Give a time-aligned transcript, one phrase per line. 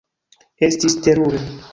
[0.67, 1.43] Estis terure.